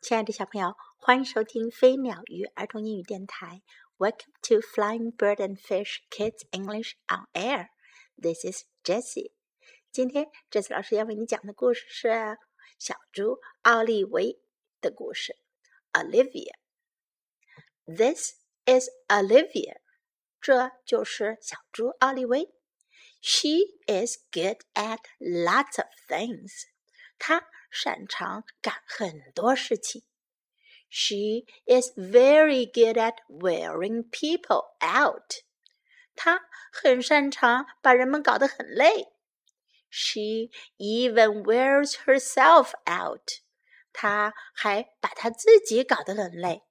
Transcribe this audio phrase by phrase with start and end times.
[0.00, 3.62] 亲爱的小朋友，欢迎收听飞鸟鱼儿童英语电台。
[3.98, 7.70] Welcome to Flying Bird and Fish Kids English on Air.
[8.16, 9.32] This is Jessie.
[9.90, 12.38] 今天这次老师要为你讲的故事是
[12.78, 14.40] 小猪奥利维
[14.80, 15.36] 的故事。
[15.92, 16.54] Olivia.
[17.84, 18.34] This
[18.66, 19.78] is Olivia.
[20.40, 22.54] 这就是小猪奥利维。
[23.20, 23.58] She
[23.88, 26.68] is good at lots of things.
[27.17, 30.03] 她擅长干很多事情。
[30.89, 35.43] She is very good at wearing people out.
[36.15, 36.41] 她
[36.71, 39.13] 很擅长把人们搞得很累。
[39.89, 43.41] She even wears herself out.
[43.91, 46.63] 她还把她自己搞得很累。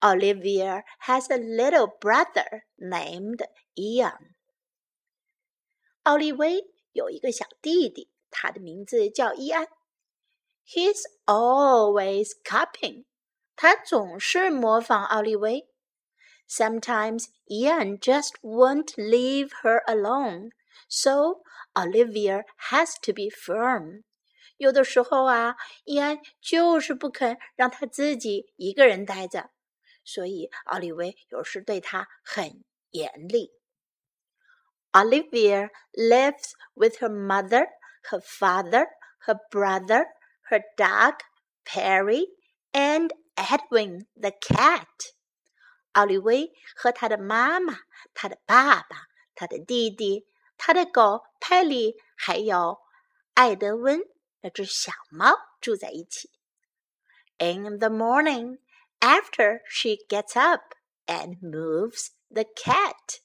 [0.00, 4.34] Olivia has a little brother named Ian.
[6.04, 9.68] 奥利维有一个小弟弟， 他的名字叫伊安。
[10.66, 13.04] He's always copying，
[13.56, 15.68] 他总是模仿奥利维。
[16.48, 20.50] Sometimes Ian just won't leave her alone,
[20.88, 21.42] so
[21.74, 24.02] Olivia has to be firm.
[24.56, 29.50] 有的时候啊，伊安就是不肯让他自己一个人待着，
[30.04, 33.52] 所以奥利维有时对他很严厉。
[34.92, 37.68] Olivia lives with her mother,
[38.10, 38.86] her father,
[39.26, 40.06] her brother,
[40.50, 41.14] her dog,
[41.64, 42.26] Perry,
[42.72, 45.14] and Edwin the cat.
[45.92, 47.80] 奥利维和他的妈妈、
[48.14, 52.78] 他的爸爸、他的弟弟、他的狗派里，还有
[53.34, 54.00] 艾德温
[54.40, 56.30] 那只小猫住在一起。
[57.38, 58.58] In the morning,
[59.00, 60.74] after she gets up
[61.06, 63.20] and moves the cat.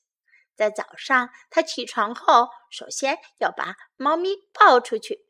[0.59, 5.25] 在早上，他起床后，首先要把猫咪抱出去，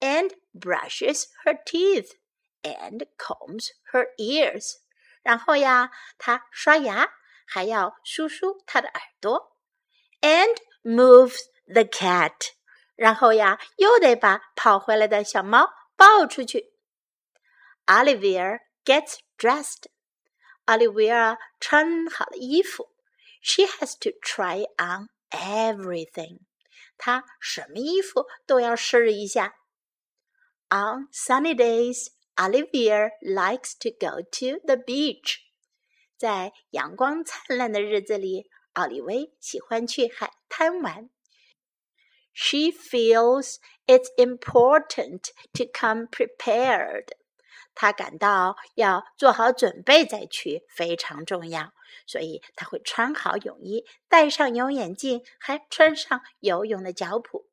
[0.00, 2.12] and brushes her teeth
[2.62, 4.76] and combs her ears。
[5.22, 7.12] 然后呀，他刷牙，
[7.46, 9.56] 还要梳梳他的耳朵，
[10.20, 12.52] and moves the cat。
[12.94, 16.74] 然后呀，又得把跑回来的小猫抱出去。
[17.86, 19.86] Olivia gets dressed。
[20.66, 22.93] 奥利维亚穿好了衣服。
[23.44, 26.40] She has to try on everything.
[26.98, 29.54] 她什么衣服都要试一下。
[30.68, 35.38] On sunny days, Olivia likes to go to the beach.
[36.16, 41.10] 在阳光灿烂的日子里，奥利维喜欢去海滩玩。
[42.32, 43.56] She feels
[43.86, 47.06] it's important to come prepared.
[47.74, 51.72] 他感到要做好准备再去非常重要，
[52.05, 57.45] 所以他会穿好泳衣，戴上游泳眼镜，还穿上游泳的脚蹼。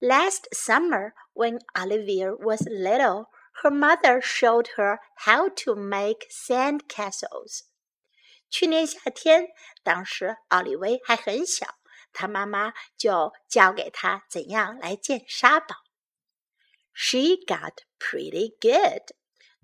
[0.00, 3.26] Last summer, when Olivia was little,
[3.62, 7.60] her mother showed her how to make sand castles.
[8.50, 9.48] 去年夏天，
[9.82, 11.78] 当时奥利维还很小，
[12.12, 15.76] 她妈妈就教给她怎样来建沙堡。
[16.92, 19.14] She got pretty good.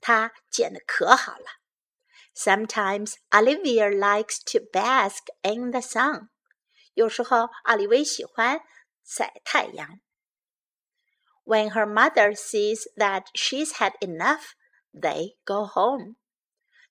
[0.00, 1.57] 她剪得可好了。
[2.37, 6.29] Sometimes Olivia likes to bask in the sun。
[6.93, 8.61] 有时候奥利维喜欢
[9.03, 9.99] 晒太阳。
[11.45, 14.53] When her mother sees that she's had enough,
[14.93, 16.15] they go home。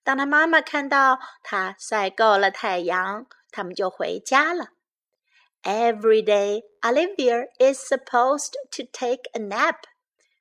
[0.04, 4.70] 当她妈妈看到她晒够了太阳，他们就回家了。
[5.62, 9.84] Every day, Olivia is supposed to take a nap。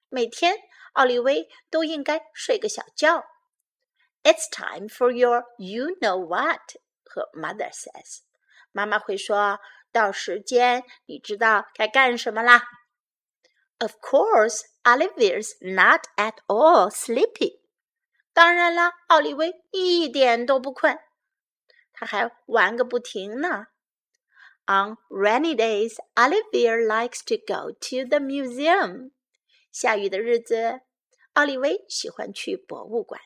[0.10, 0.58] 每天
[0.94, 3.24] 奥利维都应该睡个小觉。
[4.27, 6.75] it's time for your you know what.
[7.15, 8.23] Her mother says.
[8.73, 9.61] 妈妈会说
[9.93, 12.65] 到时间，你知道该干什么啦。
[13.79, 17.61] Of course, Olivia's not at all sleepy.
[18.35, 20.99] 当然啦，奥利维一点都不困，
[21.95, 23.69] 他还玩个不停呢。
[24.67, 29.13] On rainy days, Oliver likes to go to the museum.
[29.73, 30.81] 下雨的日子，
[31.35, 33.21] 奥利维喜欢去博物馆。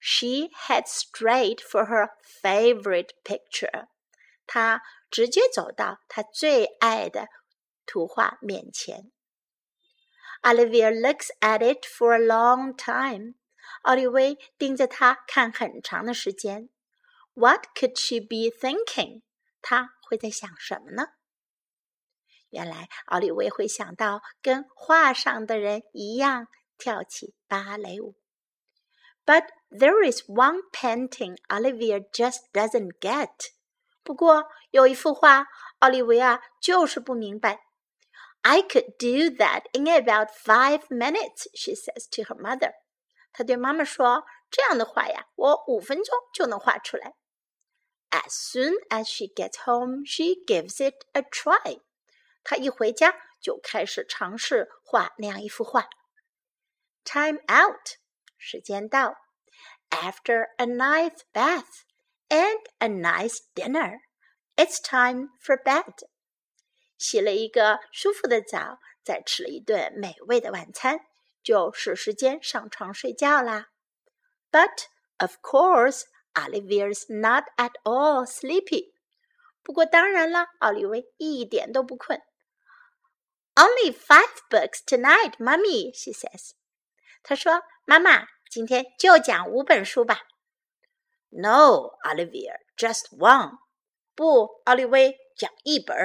[0.00, 2.10] She heads straight for her
[2.42, 3.88] favorite picture。
[4.46, 7.28] 她直接走到她最爱的
[7.84, 9.10] 图画面前。
[10.42, 13.34] Olivia looks at it for a long time。
[13.82, 16.68] 奥利维盯着它看很长的时间。
[17.34, 19.22] What could she be thinking？
[19.60, 21.08] 她会在想什么呢？
[22.50, 26.46] 原来奥利维会想到跟画上的人一样
[26.78, 28.14] 跳起芭蕾舞。
[29.24, 33.50] But there is one painting Olivia just doesn't get。
[34.02, 35.46] 不过有一幅画，
[35.80, 37.64] 奥利维亚就是不明白。
[38.42, 42.72] I could do that in about five minutes, she says to her mother.
[43.32, 47.14] 他对妈妈说：“这样的话呀，我五分钟就能画出来。”
[48.10, 51.80] As soon as she gets home, she gives it a try.
[52.44, 55.88] 她一回家就开始尝试画那样一幅画。
[57.04, 57.98] Time out，
[58.38, 59.16] 时间到。
[59.90, 61.84] After a nice bath
[62.28, 64.00] and a nice dinner,
[64.56, 66.08] it's time for bed.
[66.98, 71.00] 洗了一个舒服的澡，再吃了一顿美味的晚餐，
[71.42, 73.68] 就是时间上床睡觉啦。
[74.50, 74.86] But
[75.18, 76.04] of course,
[76.34, 78.92] Olivia's not at all sleepy.
[79.62, 82.20] 不过当然了，奥利维一点都不困。
[83.54, 86.52] Only five books tonight, Mummy, she says.
[87.22, 90.20] 她说：“妈妈， 今天就讲五本书吧。”
[91.30, 93.58] No, Olivia, just one.
[94.14, 95.96] 不，奥利维，讲一本。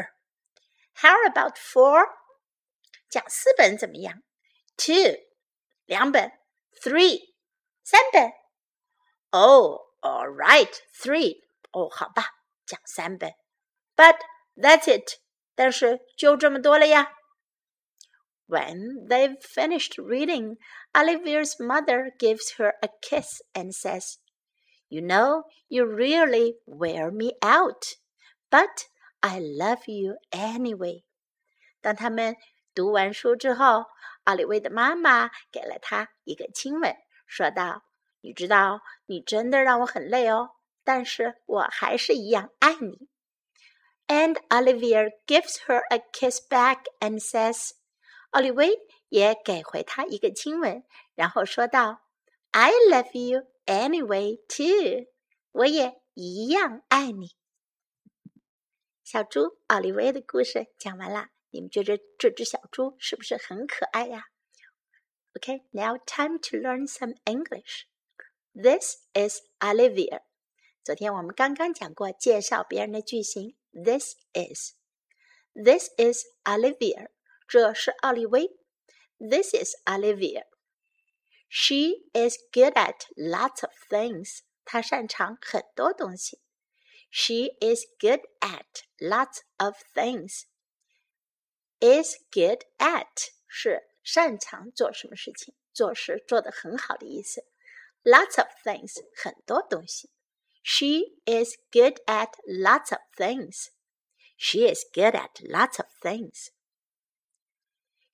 [0.95, 2.05] How about four?
[3.09, 4.21] 讲四本怎么样？
[4.75, 5.17] Two，
[5.85, 6.31] 两本。
[6.81, 7.33] Three，
[7.83, 8.31] 三本。
[9.29, 11.43] Oh, all right, three.
[11.71, 12.25] 哦，好吧，
[12.65, 13.33] 讲三本。
[13.95, 14.17] But
[14.55, 15.19] that's it.
[15.55, 17.13] 但是就这么多了呀。
[18.47, 20.57] When they've finished reading,
[20.93, 24.17] Olivia's mother gives her a kiss and says,
[24.89, 27.95] You know, you really wear me out,
[28.49, 28.87] but
[29.23, 31.03] I love you anyway.
[31.81, 32.35] 当他们
[32.75, 33.85] 读完书之后，
[34.25, 36.93] 奥利维的妈妈给了他一个亲吻，
[37.25, 40.49] 说道：“你知道，你真的让我很累哦，
[40.83, 43.07] 但是我还是一样爱你。”
[44.07, 47.71] And Olivia gives her a kiss back and says,
[48.35, 48.79] 奥利维
[49.09, 50.83] 也给回他一个亲吻，
[51.15, 52.07] 然后说道：“
[52.51, 55.07] I love you anyway too，
[55.51, 57.35] 我也一样爱你。”
[59.03, 64.25] 小猪奥利维的故事讲完了，你们觉得这只小猪是不是很可爱呀？
[65.33, 67.85] Okay, now time to learn some English.
[68.53, 70.21] This is Olivia.
[70.83, 73.55] 昨天我们刚刚讲过介绍别人的句型。
[73.71, 74.73] This is,
[75.53, 77.09] this is Olivia.
[77.47, 78.57] 这是奥利维。
[79.19, 80.45] This is Olivia.
[81.49, 84.39] She is good at lots of things.
[84.63, 86.39] 她擅长很多东西。
[87.09, 90.43] She is good at lots of things.
[91.79, 97.43] Is good at 是擅长做什么事情，做事做得很好的意思。
[98.03, 100.09] Lots of things 很多东西。
[100.63, 103.67] She is good at lots of things.
[104.37, 106.49] She is good at lots of things.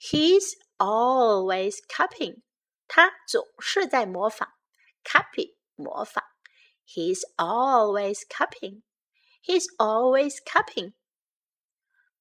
[0.02, 2.44] He's always copying.
[2.88, 4.54] 他总是在模仿，
[5.04, 6.24] copy 模仿。
[6.86, 8.84] He's always copying.
[9.44, 10.94] He's always copying.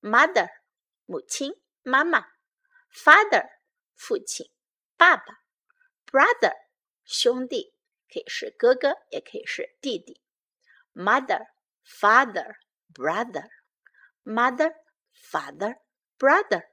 [0.00, 0.49] Mother
[1.05, 2.26] 母亲妈妈，
[2.93, 3.49] father
[3.94, 4.50] 父亲
[4.96, 5.25] 爸爸，
[6.06, 6.55] brother
[7.05, 7.75] 兄弟，
[8.12, 10.20] 可以是哥哥，也可以是弟弟。
[10.94, 11.46] Mother,
[11.84, 12.56] father,
[12.93, 13.49] brother,
[14.25, 14.75] mother,
[15.14, 15.76] father,
[16.19, 16.64] brother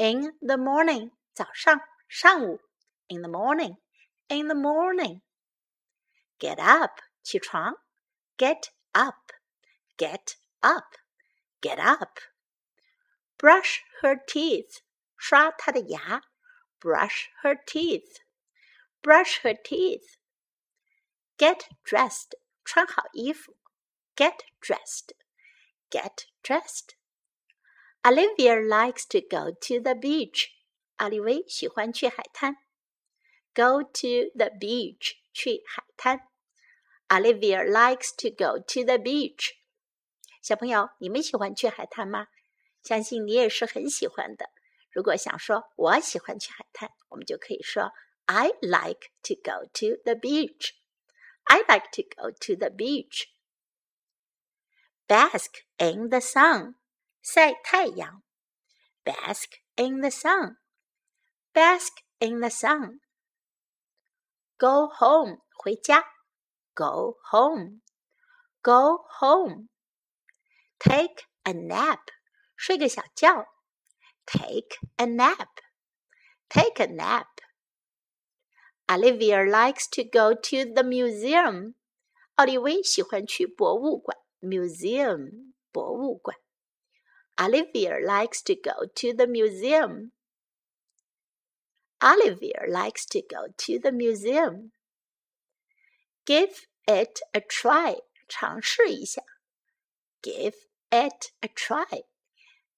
[0.00, 2.60] in the morning 早上上午
[3.08, 3.76] in the morning
[4.28, 5.20] in the morning
[6.38, 7.74] get up 起床
[8.36, 9.32] get up
[9.96, 10.96] get up
[11.60, 12.20] get up
[13.38, 14.80] brush her teeth
[15.16, 16.22] 刷她的牙
[16.80, 18.20] brush her teeth
[19.02, 20.16] brush her teeth
[21.38, 23.56] get dressed 穿好衣服
[24.14, 25.14] get dressed
[25.90, 26.96] get dressed
[28.02, 30.48] Olivia likes to go to the beach.
[30.96, 32.56] 奥利维喜欢去海滩。
[33.54, 36.28] Go to the beach，去海滩。
[37.08, 39.52] Olivia likes to go to the beach。
[40.42, 42.28] 小朋友，你们喜欢去海滩吗？
[42.82, 44.50] 相信你也是很喜欢的。
[44.90, 47.92] 如果想说我喜欢去海滩，我们就可以说
[48.26, 50.70] I like to go to the beach.
[51.44, 53.26] I like to go to the beach.
[55.06, 56.74] Bask in the sun.
[57.22, 58.24] 晒太阳，
[59.04, 66.02] bask in the sun，bask in the sun。Go home，回家，
[66.74, 72.00] go home，go home。Take a nap，
[72.56, 73.46] 睡个小觉，
[74.24, 81.74] take a nap，take a nap。Olivia likes to go to the museum，
[82.36, 86.38] 奥利维喜欢去博物馆，museum，博物馆。
[87.40, 90.12] Olivia likes to go to the museum.
[92.02, 94.72] Olivia likes to go to the museum.
[96.24, 98.02] Give it a try.
[98.28, 99.22] 尝试一下。
[100.22, 100.54] Give
[100.90, 102.04] it a try.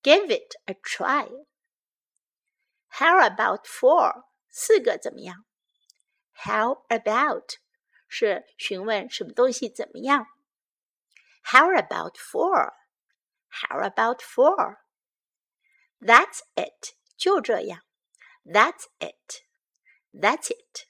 [0.03, 1.29] Give it a try.
[2.89, 4.25] How about four?
[4.51, 5.45] 四个怎么样
[6.33, 7.59] How about
[8.09, 10.27] 是询问什么东西怎么样？
[11.43, 12.75] How about four?
[13.53, 14.77] How about four?
[16.01, 16.95] That's it.
[17.17, 17.83] 就这样。
[18.45, 19.43] That's it.
[20.13, 20.87] That's it.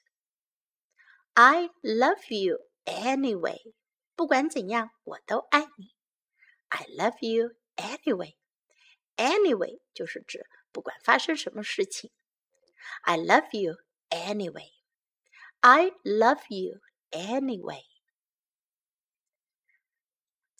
[1.33, 3.73] I love you anyway.
[4.15, 5.95] 不管怎样，我都爱你。
[6.69, 8.35] I love you anyway.
[9.15, 12.11] Anyway 就是指不管发生什么事情。
[13.01, 13.77] I love you
[14.09, 14.71] anyway.
[15.61, 16.79] I love you
[17.11, 17.83] anyway.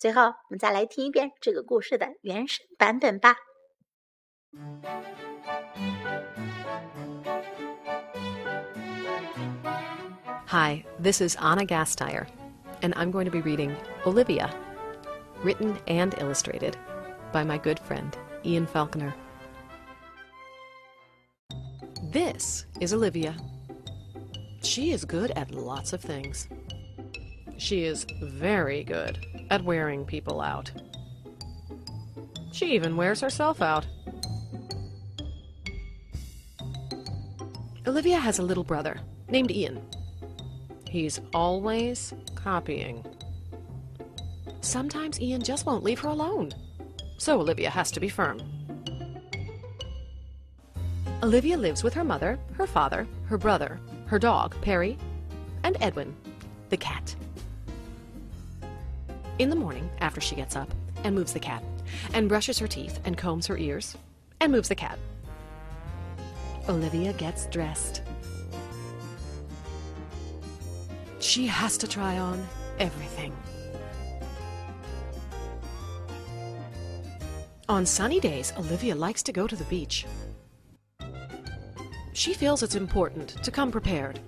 [0.04, 3.36] 最后，我们再来听一遍这个故事的原声版本吧。
[10.46, 12.26] Hi, this is Anna Gasteyer,
[12.80, 14.50] and I'm going to be reading Olivia,
[15.44, 16.74] written and illustrated
[17.32, 18.10] by my good friend
[18.44, 19.12] Ian Falconer.
[22.10, 23.36] This is Olivia.
[24.62, 26.48] She is good at lots of things.
[27.57, 30.71] She is very good at wearing people out.
[32.51, 33.85] She even wears herself out.
[37.87, 39.81] Olivia has a little brother named Ian.
[40.87, 43.05] He's always copying.
[44.61, 46.51] Sometimes Ian just won't leave her alone,
[47.17, 48.41] so Olivia has to be firm.
[51.21, 54.97] Olivia lives with her mother, her father, her brother, her dog, Perry,
[55.63, 56.15] and Edwin,
[56.69, 57.15] the cat.
[59.37, 60.73] In the morning, after she gets up
[61.03, 61.61] and moves the cat,
[62.13, 63.97] and brushes her teeth and combs her ears,
[64.39, 64.97] and moves the cat,
[66.69, 68.01] Olivia gets dressed.
[71.19, 72.47] She has to try on
[72.79, 73.33] everything.
[77.67, 80.05] On sunny days, Olivia likes to go to the beach.
[82.13, 84.21] She feels it's important to come prepared.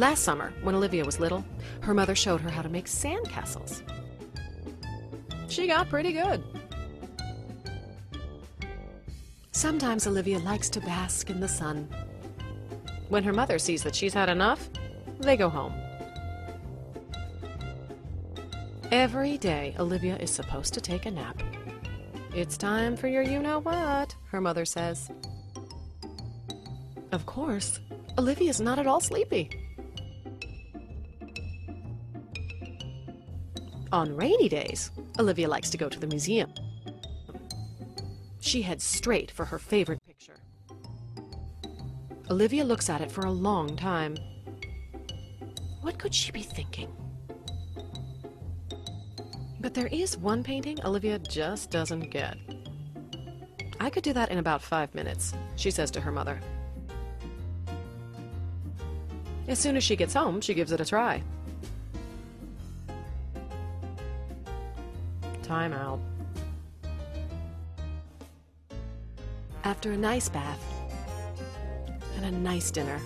[0.00, 1.44] Last summer, when Olivia was little,
[1.82, 3.82] her mother showed her how to make sandcastles.
[5.46, 6.42] She got pretty good.
[9.52, 11.86] Sometimes Olivia likes to bask in the sun.
[13.10, 14.70] When her mother sees that she's had enough,
[15.18, 15.74] they go home.
[18.90, 21.42] Every day, Olivia is supposed to take a nap.
[22.34, 25.10] It's time for your you know what, her mother says.
[27.12, 27.80] Of course,
[28.16, 29.50] Olivia's not at all sleepy.
[33.92, 36.52] On rainy days, Olivia likes to go to the museum.
[38.38, 40.40] She heads straight for her favorite picture.
[42.30, 44.16] Olivia looks at it for a long time.
[45.80, 46.88] What could she be thinking?
[49.60, 52.38] But there is one painting Olivia just doesn't get.
[53.80, 56.40] I could do that in about five minutes, she says to her mother.
[59.48, 61.24] As soon as she gets home, she gives it a try.
[65.50, 65.98] Time out.
[69.64, 70.62] After a nice bath,
[72.14, 73.00] and a nice dinner.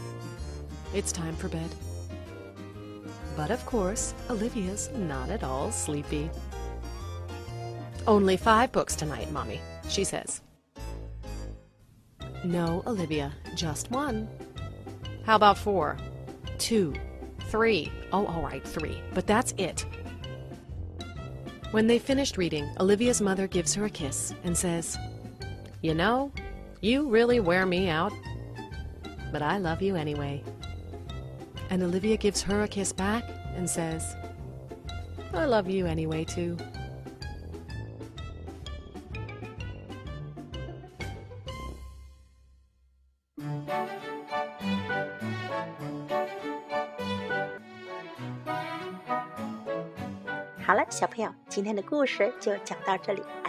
[0.93, 1.75] It's time for bed.
[3.35, 6.29] But of course, Olivia's not at all sleepy.
[8.07, 10.43] Only five books tonight, Mommy, she says.
[12.45, 14.29] No, Olivia, just one.
[15.25, 15.97] How about four?
[16.59, 16.93] Two?
[17.49, 17.91] Three?
[18.13, 18.99] Oh, all right, three.
[19.15, 19.87] But that's it.
[21.75, 24.97] When they finished reading, Olivia's mother gives her a kiss and says,
[25.83, 26.31] You know,
[26.81, 28.13] you really wear me out
[29.35, 30.45] but I love you anyway.
[31.69, 33.25] And Olivia gives her a kiss back
[33.57, 34.15] and says,
[35.33, 36.57] I love you anyway, too.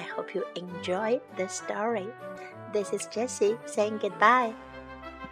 [0.02, 2.08] Hope you enjoy the story.
[2.74, 4.54] This is Jessie saying goodbye.